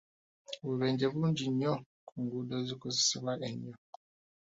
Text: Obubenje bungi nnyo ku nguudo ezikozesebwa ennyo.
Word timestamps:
Obubenje 0.63 1.05
bungi 1.13 1.45
nnyo 1.49 1.73
ku 2.07 2.13
nguudo 2.23 2.53
ezikozesebwa 2.61 3.33
ennyo. 3.47 3.75